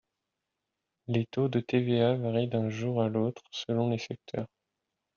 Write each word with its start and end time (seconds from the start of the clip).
Les 1.05 1.27
taux 1.27 1.47
de 1.47 1.59
TVA 1.59 2.15
varient 2.15 2.47
d’un 2.47 2.71
jour 2.71 3.03
à 3.03 3.07
l’autre 3.07 3.43
selon 3.51 3.91
les 3.91 3.99
secteurs. 3.99 4.47